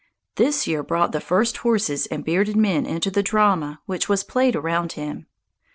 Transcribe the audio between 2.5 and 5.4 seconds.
men into the drama which was played around him.